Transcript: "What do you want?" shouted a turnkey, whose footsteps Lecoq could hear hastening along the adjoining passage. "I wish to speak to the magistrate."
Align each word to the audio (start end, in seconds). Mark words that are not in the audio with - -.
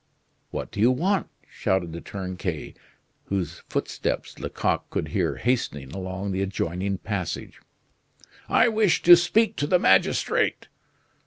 "What 0.49 0.71
do 0.71 0.79
you 0.79 0.89
want?" 0.89 1.27
shouted 1.47 1.95
a 1.95 2.01
turnkey, 2.01 2.73
whose 3.25 3.61
footsteps 3.69 4.39
Lecoq 4.39 4.89
could 4.89 5.09
hear 5.09 5.35
hastening 5.35 5.91
along 5.91 6.31
the 6.31 6.41
adjoining 6.41 6.97
passage. 6.97 7.61
"I 8.49 8.67
wish 8.67 9.03
to 9.03 9.15
speak 9.15 9.57
to 9.57 9.67
the 9.67 9.77
magistrate." 9.77 10.69